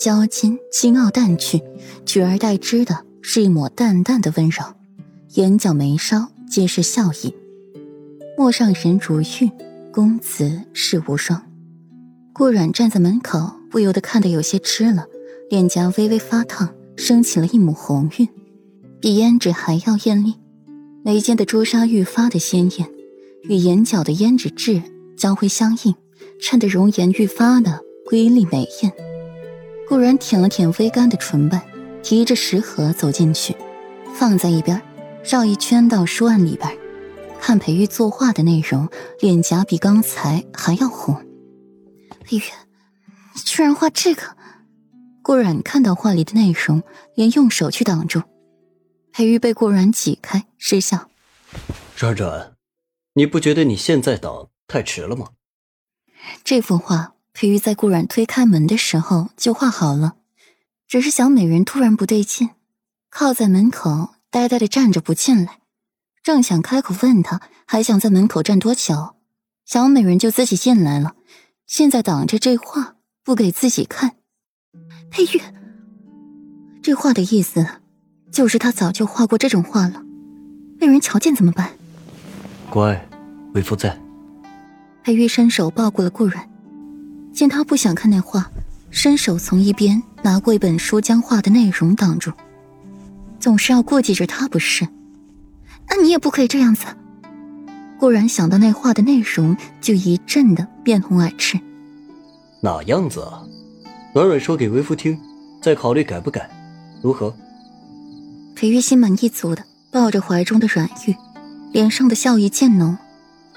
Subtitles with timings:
[0.00, 1.62] 娇矜、惊傲淡去，
[2.06, 4.64] 取而代之的是一抹淡淡的温柔，
[5.34, 7.34] 眼角眉梢皆是笑意。
[8.34, 9.50] 陌上人如玉，
[9.92, 11.42] 公子世无双。
[12.32, 15.04] 顾阮站在门口，不由得看得有些痴了，
[15.50, 18.26] 脸颊微微发烫，升起了一抹红晕，
[19.02, 20.36] 比胭脂还要艳丽。
[21.04, 22.90] 眉间的朱砂愈发的鲜艳，
[23.42, 24.82] 与眼角的胭脂痣
[25.18, 25.94] 交辉相映，
[26.40, 28.90] 衬得容颜愈发的瑰丽美艳。
[29.90, 31.60] 顾然舔了舔微干的唇瓣，
[32.00, 33.56] 提着食盒走进去，
[34.14, 34.80] 放在一边，
[35.24, 36.78] 绕一圈到书案里边，
[37.40, 41.16] 看裴玉作画的内容，脸颊比刚才还要红。
[42.24, 42.42] 裴玉，
[43.34, 44.36] 你居然画这个！
[45.22, 46.84] 顾然看到画里的内容，
[47.16, 48.22] 连用手去挡住。
[49.10, 51.10] 裴玉被顾然挤开，失笑
[51.98, 52.52] ：“软软，
[53.14, 55.30] 你不觉得你现在挡太迟了吗？”
[56.44, 57.14] 这幅画。
[57.32, 60.16] 裴玉在顾阮推开门的时候就画好了，
[60.86, 62.50] 只是小美人突然不对劲，
[63.08, 65.60] 靠在门口呆呆的站着不进来。
[66.22, 69.14] 正想开口问他还想在门口站多久，
[69.64, 71.14] 小美人就自己进来了。
[71.66, 74.16] 现在挡着这画不给自己看，
[75.10, 75.40] 裴玉，
[76.82, 77.64] 这画的意思
[78.32, 80.02] 就是他早就画过这种画了，
[80.78, 81.70] 被人瞧见怎么办？
[82.68, 83.08] 乖，
[83.54, 83.96] 为夫在。
[85.04, 86.49] 裴玉伸手抱过了顾阮。
[87.32, 88.50] 见他不想看那画，
[88.90, 92.32] 伸手从一边拿过一本书，将画的内容挡住。
[93.38, 94.86] 总是要顾忌着他不是？
[95.88, 96.86] 那你也不可以这样子。
[97.98, 101.58] 顾然想到那画的内容，就一阵的面红耳赤。
[102.62, 103.42] 哪样子啊？
[104.14, 105.18] 软软说给为夫听，
[105.62, 106.50] 再考虑改不改，
[107.02, 107.34] 如何？
[108.54, 111.16] 裴玉心满意足的抱着怀中的软玉，
[111.72, 112.96] 脸上的笑意渐浓。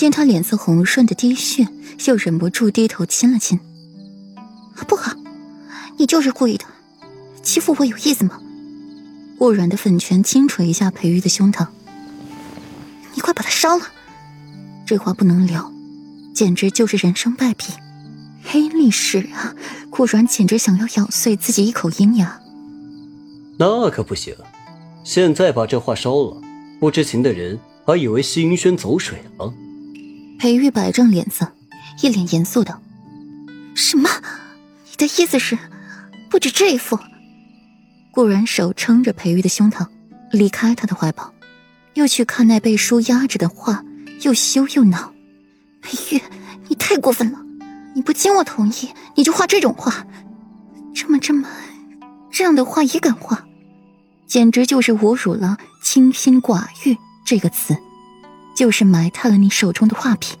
[0.00, 1.68] 见他脸色红润的滴血，
[2.06, 3.60] 又忍不住低头亲了亲。
[4.88, 5.12] 不好，
[5.98, 6.64] 你就是故意的，
[7.42, 8.40] 欺负我有意思吗？
[9.38, 11.66] 顾软的粉拳轻捶一下裴玉的胸膛。
[13.12, 13.84] 你快把它烧了，
[14.86, 15.70] 这话不能留，
[16.34, 17.66] 简直就是人生败笔，
[18.42, 19.54] 黑历史啊！
[19.90, 22.40] 顾软简直想要咬碎自己一口银牙。
[23.58, 24.34] 那可不行，
[25.04, 26.40] 现在把这话烧了，
[26.80, 29.52] 不知情的人还以为西云轩走水了。
[30.40, 31.52] 裴玉摆正脸色，
[32.00, 32.80] 一脸严肃道
[33.76, 34.08] ：“什么？
[34.90, 35.58] 你的意思是，
[36.30, 36.98] 不止这一幅？”
[38.10, 39.86] 顾然手撑着裴玉的胸膛，
[40.32, 41.34] 离开他的怀抱，
[41.92, 43.84] 又去看那被书压着的画，
[44.22, 45.12] 又羞又恼。
[45.82, 46.22] 裴玉，
[46.68, 47.38] 你太过分了！
[47.94, 50.06] 你不经我同意，你就画这种画，
[50.94, 51.46] 这么这么
[52.30, 53.44] 这样的画也敢画，
[54.26, 56.96] 简直就是侮辱了“清心寡欲”
[57.26, 57.76] 这个词。
[58.60, 60.36] 就是埋汰了你手中的画笔，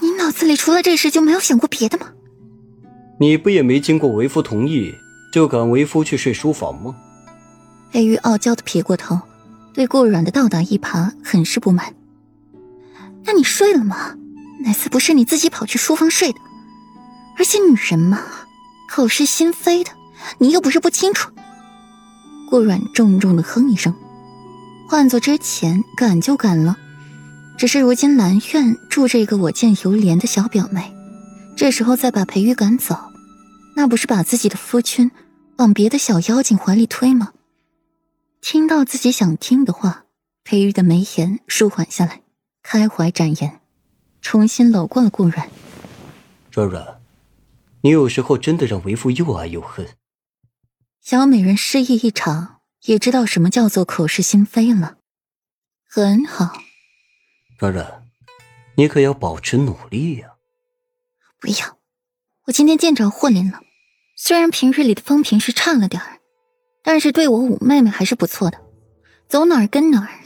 [0.00, 2.08] 你脑子里除了这事就没有想过别的吗？
[3.20, 4.92] 你不也没经过为夫同意
[5.32, 6.96] 就赶为夫去睡书房吗？
[7.92, 9.20] 裴玉傲娇的撇过头，
[9.72, 11.94] 对顾软的倒打一耙很是不满。
[13.24, 14.16] 那你睡了吗？
[14.64, 16.40] 哪次不是你自己跑去书房睡的？
[17.38, 18.20] 而且女人嘛，
[18.90, 19.92] 口是心非的，
[20.38, 21.30] 你又不是不清楚。
[22.50, 23.94] 顾软重重的哼一声，
[24.88, 26.76] 换做之前赶就赶了。
[27.56, 30.92] 只是如今兰苑住着一个我见犹怜的小表妹，
[31.56, 32.94] 这时候再把裴玉赶走，
[33.74, 35.10] 那不是把自己的夫君
[35.56, 37.32] 往别的小妖精怀里推吗？
[38.42, 40.04] 听到自己想听的话，
[40.44, 42.20] 裴玉的眉眼舒缓下来，
[42.62, 43.60] 开怀展颜，
[44.20, 45.48] 重新搂过了顾软。
[46.52, 47.00] 软软，
[47.80, 49.88] 你有时候真的让为父又爱又恨。
[51.00, 54.98] 小美人失忆一场，也知道什么叫做口是心非了。
[55.88, 56.65] 很好。
[57.58, 58.06] 软软，
[58.76, 60.34] 你可要保持努力呀！
[61.40, 61.78] 不要，
[62.44, 63.62] 我今天见着霍林了。
[64.14, 66.20] 虽然平日里的风评是差了点儿，
[66.82, 68.60] 但是对我五妹妹还是不错的，
[69.26, 70.20] 走哪儿跟哪儿，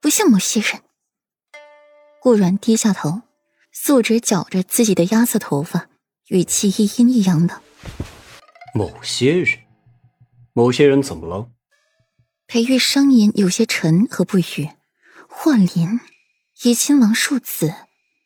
[0.00, 0.80] 不像某些人。
[2.22, 3.22] 顾软低下头，
[3.72, 5.88] 素指绞着自己的鸭色头发，
[6.28, 7.60] 语气一阴一阳的
[8.74, 9.58] ：“某些人，
[10.54, 11.50] 某些人怎么了？”
[12.48, 14.70] 裴玉声音有些沉和不语。
[15.28, 16.00] 霍林。
[16.62, 17.74] 以亲王庶子，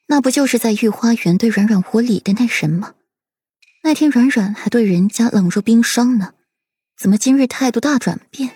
[0.09, 2.95] 那不就是在御花园对软软无礼的那人吗？
[3.85, 6.33] 那天软软还对人家冷若冰霜呢，
[6.99, 8.51] 怎么今日态度大转变？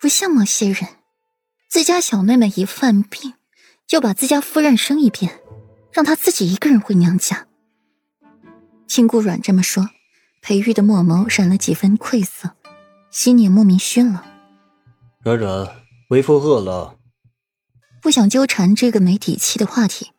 [0.00, 0.88] 不像某些人，
[1.68, 3.34] 自家小妹妹一犯病，
[3.86, 5.40] 就把自家夫人生一遍，
[5.92, 7.46] 让她自己一个人回娘家。
[8.88, 9.90] 听顾软这么说，
[10.40, 12.52] 裴玉的墨眸染了几分愧色，
[13.10, 14.24] 心也莫名熏了。
[15.22, 15.68] 软软，
[16.08, 16.96] 为夫饿了。
[18.02, 20.12] 不想纠缠这个没底气的话题，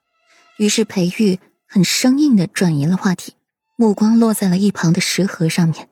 [0.58, 3.34] 于是裴玉很生硬的转移了话题，
[3.76, 5.90] 目光落在了一旁的石盒上面。